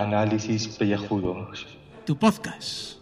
[0.00, 1.66] Análisis Pellejudos.
[2.06, 2.98] Tu podcast.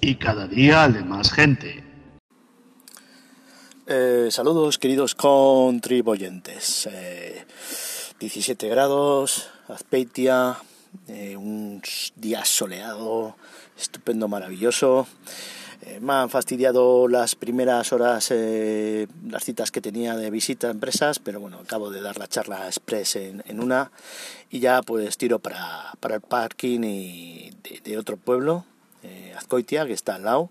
[0.00, 1.84] Y cada día de más gente.
[3.86, 6.88] Eh, saludos queridos contribuyentes.
[8.20, 10.58] 17 eh, grados, Azpeitia,
[11.08, 11.82] eh, un
[12.16, 13.36] día soleado,
[13.76, 15.06] estupendo, maravilloso.
[15.82, 20.70] Eh, me han fastidiado las primeras horas eh, las citas que tenía de visita a
[20.72, 23.90] empresas, pero bueno, acabo de dar la charla express en, en una
[24.50, 27.50] y ya pues tiro para, para el parking y
[27.82, 28.66] de, otro pueblo,
[29.02, 30.50] eh, Azcoitia, que está al lado.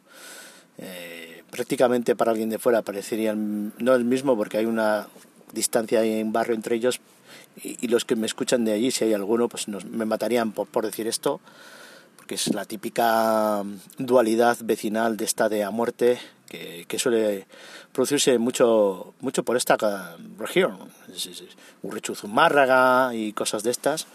[1.52, 5.08] prácticamente para alguien de fuera parecería no el mismo porque hay una
[5.54, 7.02] distancia en barrio entre ellos
[7.64, 10.86] y, los que me escuchan de allí, si hay alguno, pues me matarían por, por
[10.86, 11.40] decir esto
[12.30, 13.64] que es la típica
[13.98, 17.48] dualidad vecinal de esta de a muerte que, suele
[17.92, 20.78] producirse mucho, mucho por esta región.
[21.82, 24.06] Urrechuzumárraga y cosas de estas.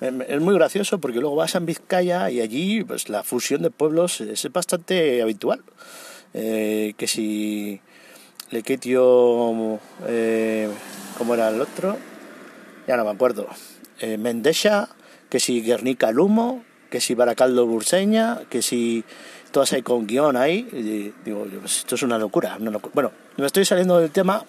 [0.00, 4.20] Es muy gracioso porque luego vas a Vizcaya y allí pues, la fusión de pueblos
[4.20, 5.64] es bastante habitual.
[6.34, 7.80] Eh, que si
[8.52, 10.70] Lequetio, eh,
[11.18, 11.96] ¿cómo era el otro?
[12.86, 13.48] Ya no me acuerdo.
[13.98, 14.18] Eh,
[15.28, 16.62] que si Guernica Lumo,
[16.96, 19.04] que si Baracaldo Burseña, que si
[19.50, 20.66] todas hay con guion ahí.
[21.24, 22.56] digo, pues esto es una locura,
[22.94, 24.42] Bueno, me estoy saliendo del tema.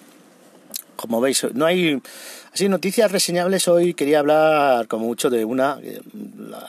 [0.96, 2.00] Como veis, no hay
[2.54, 3.68] así noticias reseñables.
[3.68, 6.00] Hoy quería hablar como mucho de una, eh,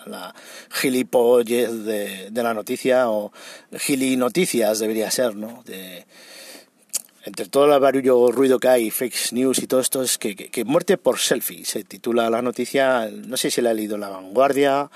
[0.06, 0.36] la,
[0.70, 3.32] gilipollez de, de la noticia, o
[3.72, 5.64] gilinoticias debería ser, ¿no?
[7.30, 10.66] Entre todo el barullo, ruido que hay, fake news y todo esto, es que, que,
[10.66, 14.90] muerte por selfie, se titula la noticia, no sé si la ha leído La Vanguardia,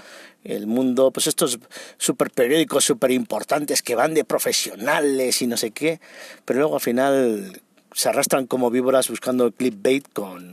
[0.43, 1.59] El Mundo, pues estos
[1.97, 6.01] super periódicos super importantes que van de profesionales y no sé qué,
[6.43, 7.61] pero luego al final
[7.93, 10.52] se arrastran como víboras buscando clickbait con,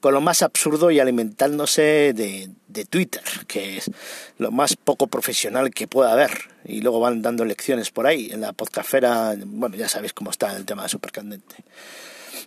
[0.00, 3.90] con lo más absurdo y alimentándose de, de, Twitter, que es
[4.38, 6.30] lo más poco profesional que pueda haber.
[6.64, 8.30] Y luego van dando lecciones por ahí.
[8.32, 11.56] En la podcastfera, bueno, ya sabéis cómo está el tema de Supercandente.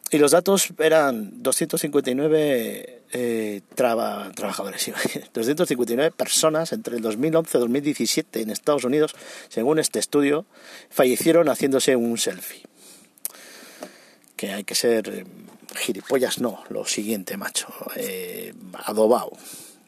[0.10, 4.92] Y los datos eran 259 eh, trabajadores,
[5.34, 9.16] 259 personas entre el 2011 y 2017 en Estados Unidos,
[9.50, 10.46] según este estudio,
[10.90, 12.64] fallecieron haciéndose un selfie
[14.44, 15.26] que hay que ser eh,
[15.76, 18.54] gilipollas, no, lo siguiente, macho, eh,
[18.86, 19.32] adobado,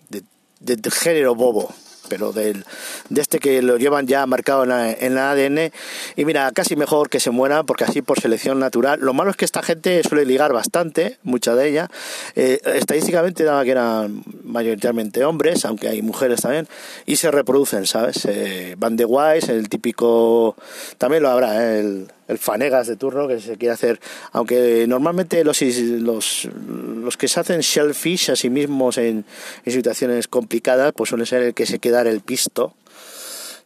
[0.09, 1.73] de, género bobo
[2.07, 2.65] pero del,
[3.09, 5.71] de este que lo llevan ya marcado en la, ADN.
[6.15, 8.99] Y mira, casi mejor que se muera, porque así por selección natural.
[9.01, 11.89] Lo malo es que esta gente suele ligar bastante, mucha de ella.
[12.35, 16.67] Eh, estadísticamente daba que eran mayoritariamente hombres, aunque hay mujeres también,
[17.05, 18.25] y se reproducen, ¿sabes?
[18.25, 20.55] Eh, van de guays, el típico.
[20.97, 23.99] También lo habrá, el, el fanegas de turno que se quiere hacer,
[24.31, 29.25] aunque normalmente los, los, los que se hacen shellfish a sí mismos en,
[29.65, 32.73] situaciones complicadas, pues suele ser el que se queda el pisto.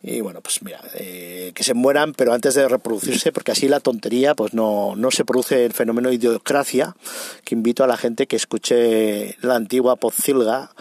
[0.02, 3.81] Y bueno, pues mira, eh, que se mueran, pero antes de reproducirse, porque así la
[3.81, 6.96] tontería, pues no, no se produce el fenómeno de idiocracia,
[7.44, 10.72] que invito a la gente que escuche la antigua Pozilga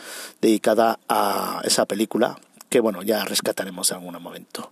[0.40, 4.70] dedicada a esa película, que bueno, ya rescataremos en algún momento.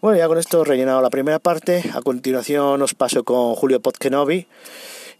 [0.00, 1.90] Bueno, ya con esto rellenado la primera parte.
[1.94, 4.46] A continuación os paso con Julio Podkenovi,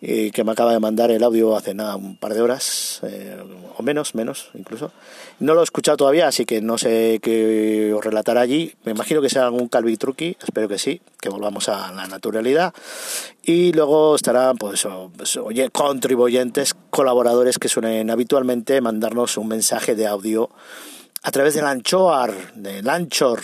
[0.01, 3.37] eh, que me acaba de mandar el audio hace nada, un par de horas, eh,
[3.77, 4.93] o menos, menos incluso.
[5.41, 8.75] No lo he escuchado todavía, así que no sé qué os relatará allí.
[8.85, 12.73] Me imagino que sea algún calvitruqui, espero que sí, que volvamos a la naturalidad.
[13.43, 14.87] Y luego estarán, pues,
[15.17, 20.51] pues oye, contribuyentes, colaboradores que suelen habitualmente mandarnos un mensaje de audio
[21.23, 23.41] a través del Anchoar, del Anchor.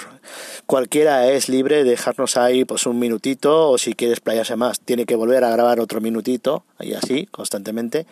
[0.67, 5.05] Cualquiera es libre de dejarnos ahí pues un minutito o si quieres playarse más, tiene
[5.05, 8.07] que volver a grabar otro minutito, y así, constantemente,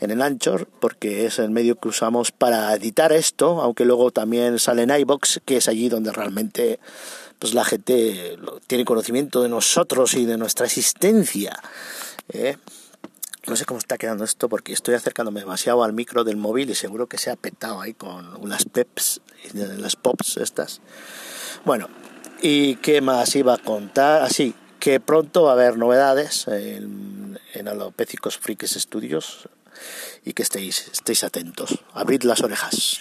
[0.00, 4.58] en el Anchor, porque es el medio que usamos para editar esto, aunque luego también
[4.58, 6.78] sale en iBox, que es allí donde realmente
[7.38, 11.60] pues la gente tiene conocimiento de nosotros y de nuestra existencia.
[12.32, 12.56] ¿eh?
[13.46, 16.76] No sé cómo está quedando esto porque estoy acercándome demasiado al micro del móvil y
[16.76, 19.20] seguro que se ha petado ahí con unas peps,
[19.52, 20.80] las pops estas.
[21.64, 21.88] Bueno,
[22.40, 24.22] ¿y qué más iba a contar?
[24.22, 29.48] Así, que pronto va a haber novedades en, en Alopécicos Frikis Studios
[30.24, 31.80] y que estéis, estéis atentos.
[31.94, 33.00] Abrid las orejas.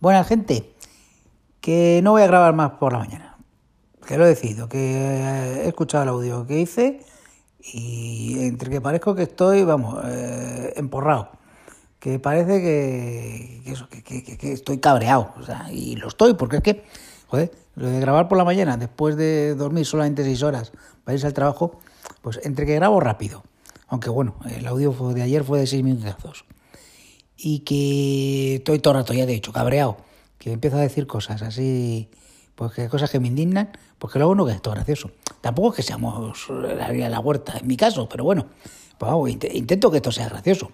[0.00, 0.74] Buena gente,
[1.60, 3.25] que no voy a grabar más por la mañana
[4.06, 7.00] que lo he decidido, que he escuchado el audio que hice
[7.60, 11.30] y entre que parezco que estoy, vamos, eh, emporrado,
[11.98, 16.84] que parece que, que, estoy cabreado, o sea, y lo estoy, porque es que,
[17.26, 20.72] joder, lo de grabar por la mañana, después de dormir solamente seis horas
[21.04, 21.80] para irse al trabajo,
[22.22, 23.42] pues entre que grabo rápido,
[23.88, 26.44] Aunque bueno, el audio de ayer fue de seis minutazos.
[27.36, 29.98] Y que estoy todo el rato, ya de hecho, cabreado.
[30.38, 32.08] Que empiezo a decir cosas así,
[32.56, 35.10] pues que cosas que me indignan, porque luego no que es todo gracioso.
[35.40, 38.46] Tampoco es que seamos la vida de la huerta, en mi caso, pero bueno,
[38.98, 40.72] pues vamos, intento que esto sea gracioso.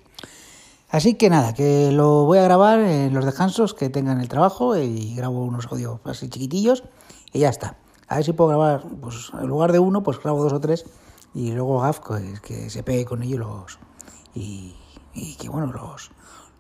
[0.89, 4.77] Así que nada, que lo voy a grabar en los descansos que tengan el trabajo
[4.77, 6.85] y grabo unos audios así chiquitillos
[7.33, 7.77] y ya está.
[8.09, 10.85] A ver si puedo grabar, pues en lugar de uno, pues grabo dos o tres
[11.35, 13.79] y luego Gaf pues, que se pegue con ellos los,
[14.35, 14.75] y,
[15.41, 16.11] que bueno, los,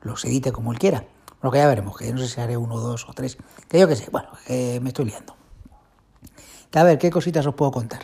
[0.01, 1.05] los edite como él quiera.
[1.43, 3.37] Lo que ya veremos, que no sé si haré uno, dos o tres,
[3.69, 5.35] que yo que sé, bueno, me estoy liando.
[6.75, 8.01] A ver, ¿qué cositas os puedo contar?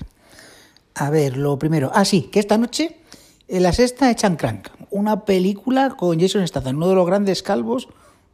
[0.94, 3.00] A ver, lo primero, ah sí, que esta noche
[3.46, 7.88] en la sexta echan Crank, una película con Jason Statham, uno de los grandes calvos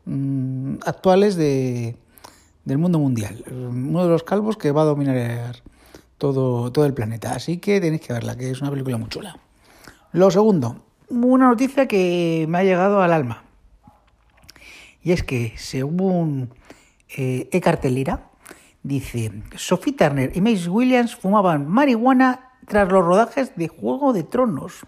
[0.07, 1.97] mmm, actuales de,
[2.65, 3.45] del mundo mundial.
[3.49, 5.63] Uno de los calvos que va a dominar
[6.19, 7.33] todo, todo el planeta.
[7.33, 9.39] Así que tenéis que verla, que es una película muy chula.
[10.13, 13.45] Lo segundo, una noticia que me ha llegado al alma.
[15.05, 16.55] Y es que, según
[17.17, 18.31] eh, E-Cartelera,
[18.83, 24.87] dice, Sophie Turner y Mace Williams fumaban marihuana tras los rodajes de Juego de Tronos.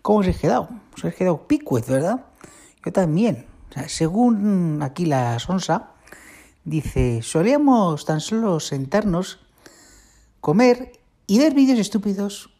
[0.00, 0.70] ¿Cómo os he quedado?
[0.96, 2.24] Os he quedado picuez, ¿verdad?
[2.84, 3.46] Yo también.
[3.86, 5.92] según aquí la Sonsa,
[6.64, 9.38] dice, solíamos tan solo sentarnos,
[10.40, 10.92] comer
[11.26, 12.50] y ver vídeos estúpidos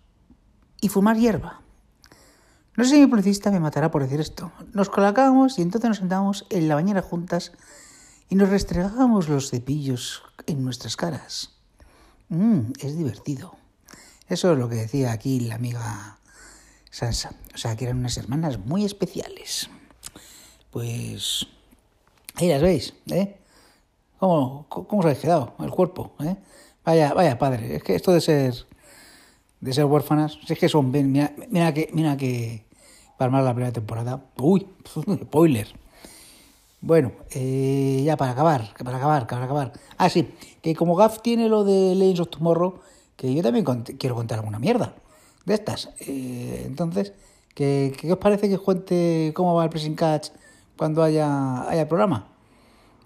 [0.81, 1.62] y fumar hierba.
[2.77, 4.51] No sé si mi policista me matará por decir esto.
[4.73, 7.53] Nos colocábamos y entonces nos sentábamos en la bañera juntas
[8.31, 11.51] y nos restregábamos los cepillos en nuestras caras.
[12.31, 13.55] Mmm, es divertido.
[14.27, 16.19] Eso es lo que decía aquí la amiga
[16.91, 17.35] Sansa.
[17.55, 19.69] O sea, que eran unas hermanas muy especiales.
[20.71, 21.47] Pues
[22.37, 23.37] ahí las veis, ¿eh?
[24.19, 26.15] ¿Cómo, cómo os habéis quedado el cuerpo?
[26.21, 26.37] ¿eh?
[26.87, 28.67] Vaya, vaya padre, es que esto de ser
[29.63, 32.67] de ser huérfanas, si es que son, mira, mira que, mira que
[33.17, 34.67] para armar la primera temporada, uy,
[35.23, 35.69] spoiler.
[36.81, 39.73] Bueno, eh, ya para acabar, para acabar, para acabar.
[39.97, 40.29] Ah, sí,
[40.61, 42.81] que como Gaff tiene lo de Legends of Tomorrow,
[43.17, 43.65] que yo también
[44.01, 44.97] quiero contar alguna mierda
[45.45, 45.91] de estas.
[46.01, 47.13] Eh, entonces,
[47.55, 50.31] ¿qué, ¿qué, os parece que os cuente cómo va el pressing catch
[50.77, 52.27] cuando haya, haya programa?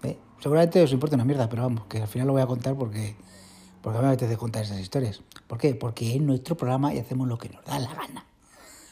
[0.01, 2.73] Eh, seguramente os importa una mierda, pero vamos, que al final lo voy a contar
[2.73, 3.15] porque,
[3.87, 5.21] porque mí me apetece contar esas historias.
[5.47, 5.73] ¿Por qué?
[5.73, 8.25] Porque es nuestro programa y hacemos lo que nos da la gana.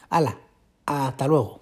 [0.10, 0.38] ¡Hala!
[0.86, 1.60] ¡Hasta luego!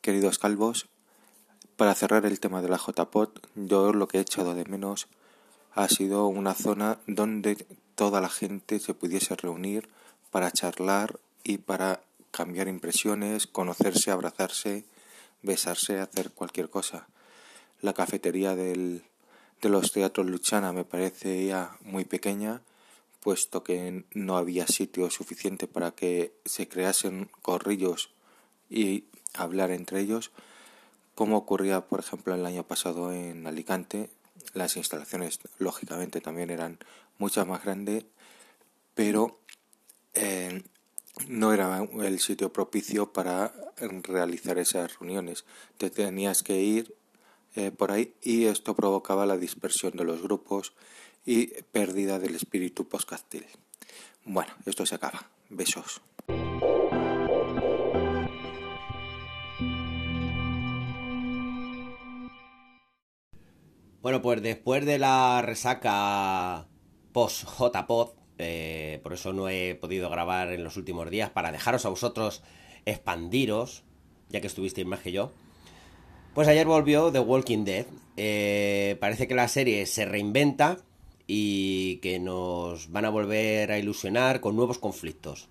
[0.00, 0.88] Queridos calvos,
[1.76, 5.06] para cerrar el tema de la JPOT, yo lo que he echado de menos
[5.72, 7.64] ha sido una zona donde
[7.94, 9.88] toda la gente se pudiese reunir
[10.32, 12.00] para charlar y para
[12.36, 14.84] cambiar impresiones, conocerse, abrazarse,
[15.42, 17.08] besarse, hacer cualquier cosa.
[17.80, 19.04] La cafetería del,
[19.62, 22.60] de los teatros Luchana me parece ya muy pequeña,
[23.20, 28.10] puesto que no había sitio suficiente para que se creasen corrillos
[28.68, 30.30] y hablar entre ellos
[31.16, 34.10] como ocurría, por ejemplo, el año pasado en Alicante.
[34.52, 36.78] Las instalaciones, lógicamente, también eran
[37.16, 38.04] muchas más grandes,
[38.94, 39.40] pero
[40.12, 40.62] eh,
[41.28, 45.44] no era el sitio propicio para realizar esas reuniones.
[45.78, 46.94] Te tenías que ir
[47.54, 50.74] eh, por ahí y esto provocaba la dispersión de los grupos
[51.24, 53.46] y pérdida del espíritu postcastil.
[54.24, 55.30] Bueno, esto se acaba.
[55.48, 56.02] Besos.
[64.02, 66.68] Bueno, pues después de la resaca
[67.12, 71.90] post-JPod, eh, por eso no he podido grabar en los últimos días, para dejaros a
[71.90, 72.42] vosotros
[72.84, 73.82] expandiros,
[74.28, 75.32] ya que estuvisteis más que yo.
[76.34, 77.86] Pues ayer volvió The Walking Dead.
[78.16, 80.78] Eh, parece que la serie se reinventa
[81.26, 85.48] y que nos van a volver a ilusionar con nuevos conflictos.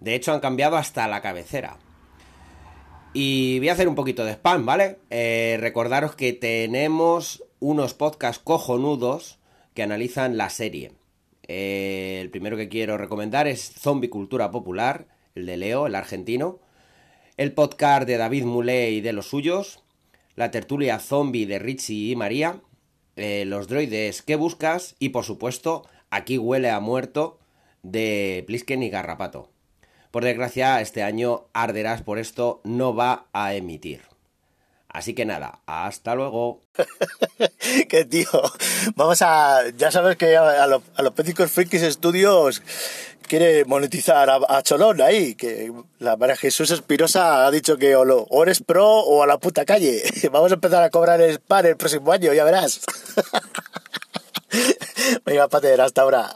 [0.00, 1.78] De hecho, han cambiado hasta la cabecera.
[3.12, 4.98] Y voy a hacer un poquito de spam, ¿vale?
[5.10, 9.38] Eh, recordaros que tenemos unos podcasts cojonudos
[9.74, 10.92] que analizan la serie.
[11.48, 16.60] Eh, el primero que quiero recomendar es Zombie Cultura Popular, el de Leo, el argentino.
[17.36, 19.82] El podcast de David Muley y de los suyos.
[20.34, 22.60] La tertulia zombie de Richie y María.
[23.16, 24.96] Eh, los droides que buscas.
[24.98, 27.38] Y por supuesto, Aquí huele a muerto
[27.82, 29.50] de Plisken y Garrapato.
[30.10, 34.15] Por desgracia, este año Arderás por esto no va a emitir.
[34.96, 36.62] Así que nada, hasta luego.
[37.90, 38.30] que tío,
[38.94, 39.60] vamos a.
[39.76, 41.12] Ya sabes que a, los, a los
[41.52, 42.62] Frikis Studios
[43.28, 48.22] quiere monetizar a, Cholón ahí, que la María Jesús Espirosa ha dicho que o, lo,
[48.22, 50.02] o eres pro o a la puta calle.
[50.32, 52.80] Vamos a empezar a cobrar el spam el próximo año, ya verás.
[55.26, 56.34] Venga, Pater, hasta ahora.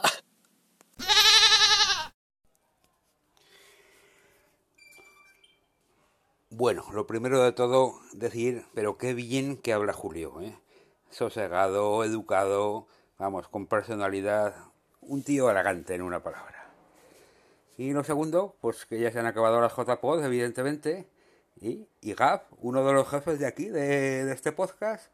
[6.61, 10.55] Bueno, lo primero de todo decir, pero qué bien que habla Julio, ¿eh?
[11.09, 12.85] Sosegado, educado,
[13.17, 14.53] vamos, con personalidad,
[15.01, 16.69] un tío elegante en una palabra.
[17.79, 21.07] Y lo segundo, pues que ya se han acabado las JPod, evidentemente,
[21.59, 22.15] y, y
[22.59, 25.11] uno de los jefes de aquí, de, de este podcast,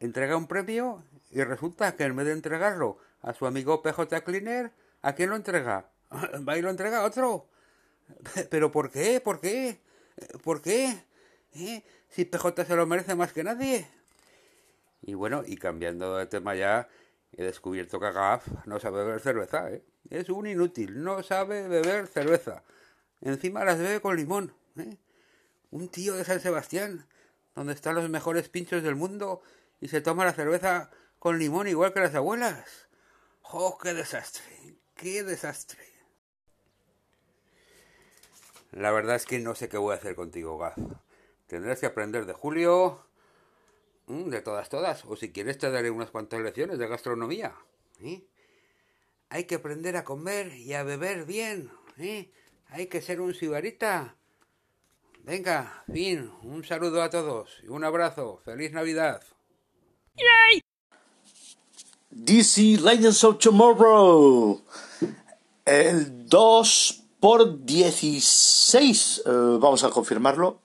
[0.00, 4.72] entrega un premio y resulta que en vez de entregarlo a su amigo PJ Cleaner,
[5.00, 5.90] ¿a quién lo entrega?
[6.48, 7.46] ¿Va y lo entrega a otro?
[8.50, 9.20] ¿Pero por qué?
[9.20, 9.78] ¿Por qué?
[10.42, 11.04] ¿Por qué?
[11.54, 11.82] ¿Eh?
[12.08, 13.86] Si PJ se lo merece más que nadie.
[15.02, 16.88] Y bueno, y cambiando de tema ya,
[17.32, 19.82] he descubierto que Gaf no sabe beber cerveza, ¿eh?
[20.10, 22.62] Es un inútil, no sabe beber cerveza.
[23.20, 24.96] Encima las bebe con limón, ¿eh?
[25.70, 27.06] Un tío de San Sebastián,
[27.54, 29.42] donde están los mejores pinchos del mundo,
[29.80, 32.88] y se toma la cerveza con limón igual que las abuelas.
[33.42, 34.42] ¡Oh, qué desastre!
[34.94, 35.89] ¡Qué desastre!
[38.72, 40.74] La verdad es que no sé qué voy a hacer contigo, Gaz.
[41.46, 43.04] Tendrás que aprender de Julio,
[44.06, 47.54] mm, de todas, todas, o si quieres te daré unas cuantas lecciones de gastronomía.
[48.00, 48.22] ¿eh?
[49.28, 51.70] Hay que aprender a comer y a beber bien.
[51.98, 52.30] ¿eh?
[52.68, 54.16] Hay que ser un sibarita.
[55.24, 58.40] Venga, fin, un saludo a todos y un abrazo.
[58.44, 59.22] ¡Feliz Navidad!
[62.10, 64.62] DC Legends of Tomorrow.
[65.64, 69.22] El 2 por 16.
[69.24, 70.60] eh, vamos a confirmarlo.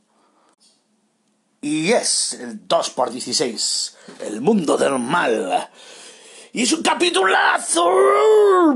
[1.62, 3.98] Y es el 2 por 16.
[4.22, 5.70] El mundo del mal.
[6.54, 7.84] Y es un capitulazo.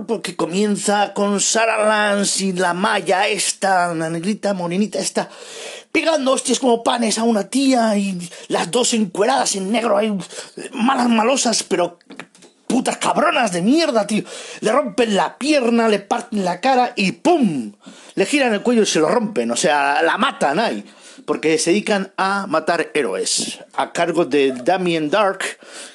[0.08, 5.30] Porque comienza con Sarah Lance y la Maya esta, la negrita morenita esta,
[5.92, 8.20] pegando hostias como panes a una tía y
[8.50, 10.14] las dos encueradas en negro ahí,
[10.74, 12.00] malas malosas, pero
[12.70, 14.24] putas cabronas de mierda, tío.
[14.62, 17.74] Le rompen la pierna, le parten la cara y ¡pum!
[18.14, 19.50] Le giran el cuello y se lo rompen.
[19.50, 20.86] O sea, la matan ahí.
[21.26, 23.60] Porque se dedican a matar héroes.
[23.74, 25.40] A cargo de Damien Dark,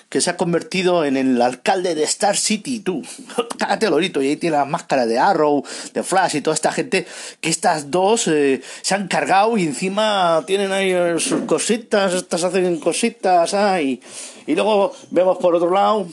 [0.09, 3.03] que se ha convertido en el alcalde de Star City, tú.
[3.59, 4.21] Cágate lorito.
[4.21, 7.07] Y ahí tiene la máscara de Arrow, de Flash y toda esta gente.
[7.41, 12.15] Que estas dos eh, se han cargado y encima tienen ahí eh, sus cositas.
[12.15, 13.55] Estas hacen cositas.
[13.55, 14.03] ahí.
[14.49, 16.09] Y luego vemos por otro lado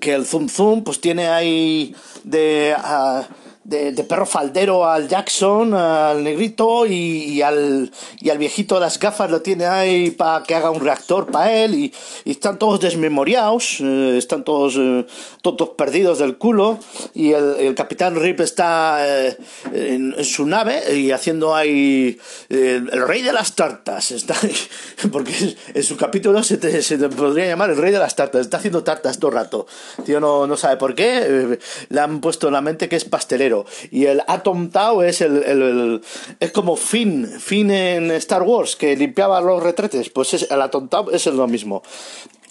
[0.00, 3.26] que el Zoom Zoom pues tiene ahí de, ah,
[3.66, 9.30] de, perro faldero al Jackson, al negrito y, al, y al viejito de las gafas
[9.30, 11.94] lo tiene ahí para que haga un reactor para él y,
[12.24, 15.04] y están todos desmemoriados, eh, están todos, eh,
[15.42, 16.78] todos perdidos del culo
[17.14, 19.36] y el, capitán Rip está eh,
[19.72, 22.18] en, su nave y haciendo ahí
[22.48, 24.36] eh, el rey de las tartas, está
[25.12, 28.42] porque en su capítulo se te, se te podría llamar el rey de las tartas,
[28.42, 29.66] está haciendo tartas todo el rato,
[30.04, 31.58] tío no, no sabe por qué,
[31.88, 33.55] le han puesto en la mente que es pastelero
[33.90, 36.02] y el Atom Tau es el,
[36.40, 40.88] es como Finn, Finn en Star Wars que limpiaba los retretes, pues es, el Atom
[40.88, 41.82] Tau es lo mismo.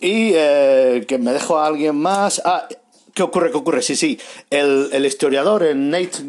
[0.01, 2.41] Y eh, que me dejo a alguien más.
[2.43, 2.67] Ah,
[3.13, 3.51] ¿qué ocurre?
[3.51, 3.81] ¿Qué ocurre?
[3.81, 4.19] Sí, sí.
[4.49, 6.19] El, el historiador, el Nate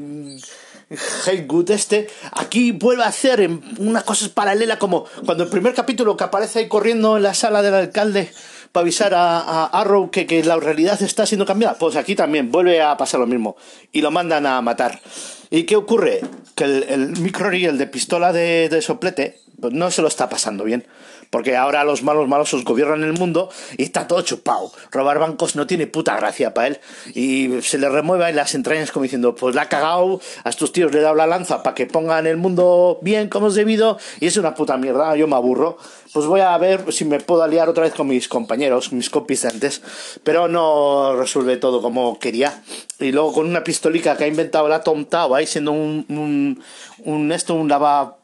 [1.26, 6.16] Haygood este, aquí vuelve a hacer en una cosa paralela como cuando el primer capítulo
[6.16, 8.30] que aparece ahí corriendo en la sala del alcalde
[8.76, 11.78] para avisar a, a Arrow que, que la realidad está siendo cambiada.
[11.78, 13.56] Pues aquí también vuelve a pasar lo mismo
[13.90, 15.00] y lo mandan a matar.
[15.48, 16.20] ¿Y qué ocurre?
[16.54, 20.28] Que el, el micro el de pistola de, de soplete, pues no se lo está
[20.28, 20.86] pasando bien.
[21.30, 24.70] Porque ahora los malos malosos gobiernan el mundo y está todo chupado.
[24.92, 26.80] Robar bancos no tiene puta gracia para él.
[27.14, 30.72] Y se le remueve en las entrañas como diciendo, pues la ha cagado, a estos
[30.72, 33.98] tíos le he dado la lanza para que pongan el mundo bien como es debido
[34.20, 35.78] y es una puta mierda, yo me aburro.
[36.12, 39.44] Pues voy a ver si me puedo aliar otra vez con mis compañeros, mis compis
[39.44, 39.82] antes.
[40.22, 42.62] Pero no resuelve todo como quería.
[42.98, 46.62] Y luego con una pistolica que ha inventado la Tom Tao ahí siendo un, un,
[47.04, 48.18] un esto, un lava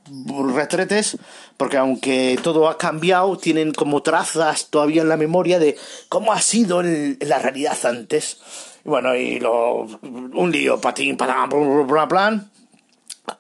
[0.54, 1.16] retretes,
[1.56, 5.76] porque aunque todo ha cambiado, tienen como trazas todavía en la memoria de
[6.08, 8.38] cómo ha sido el- la realidad antes.
[8.84, 12.50] Bueno, y lo, un lío, patín, patán, plan, plan, plan.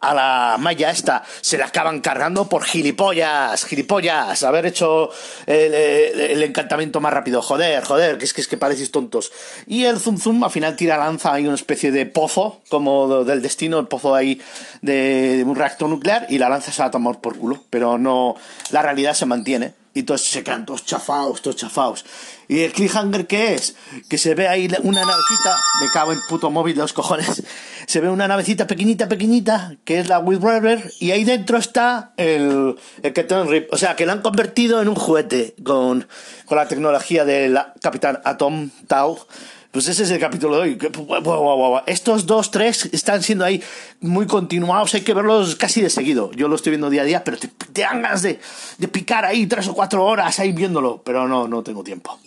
[0.00, 5.10] A la malla esta se la acaban cargando por gilipollas, gilipollas, haber hecho
[5.46, 7.42] el, el- encantamiento más rápido.
[7.42, 9.32] Joder, joder, que es que es que parecéis tontos.
[9.66, 13.42] Y el Zum Zum al final tira lanza ahí una especie de pozo, como del
[13.42, 14.40] destino, el pozo ahí
[14.80, 17.62] de, un reactor nuclear, y la lanza se va a por culo.
[17.70, 18.34] Pero no,
[18.70, 19.74] la realidad se mantiene.
[19.94, 22.06] Y todos se quedan todos chafados, todos chafados.
[22.48, 23.76] ¿Y el cliffhanger qué es?
[24.08, 27.42] Que se ve ahí una navecita, me cago en puto móvil de los cojones,
[27.92, 32.76] se ve una navecita pequeñita, pequeñita, que es la River, y ahí dentro está el,
[33.02, 33.70] el Keton Rip.
[33.70, 36.08] O sea, que lo han convertido en un juguete con,
[36.46, 39.18] con la tecnología del Capitán Atom Tau.
[39.72, 40.78] Pues ese es el capítulo de hoy.
[41.84, 43.62] Estos dos, tres están siendo ahí
[44.00, 44.94] muy continuados.
[44.94, 46.32] Hay que verlos casi de seguido.
[46.32, 47.84] Yo lo estoy viendo día a día, pero te, te
[48.22, 48.40] de,
[48.78, 51.02] de picar ahí tres o cuatro horas ahí viéndolo.
[51.04, 52.18] Pero no, no tengo tiempo.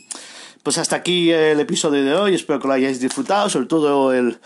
[0.62, 2.36] Pues hasta aquí el episodio de hoy.
[2.36, 3.50] Espero que lo hayáis disfrutado.
[3.50, 4.38] Sobre todo el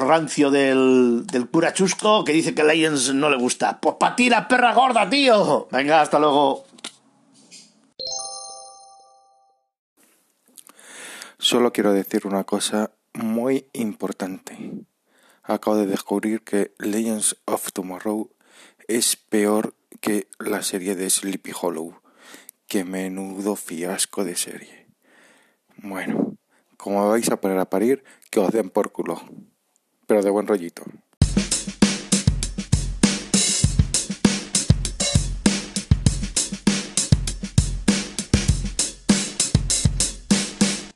[0.00, 3.80] rancio del, del cura chusco que dice que Legends no le gusta.
[3.80, 5.68] Pues para la perra gorda, tío.
[5.70, 6.64] Venga, hasta luego.
[11.38, 14.84] Solo quiero decir una cosa muy importante.
[15.42, 18.30] Acabo de descubrir que Legends of Tomorrow
[18.86, 22.00] es peor que la serie de Sleepy Hollow.
[22.68, 24.86] Que menudo fiasco de serie.
[25.76, 26.36] Bueno,
[26.76, 29.20] como vais a poner a parir, que os den por culo.
[30.12, 30.82] Pero de buen rollito.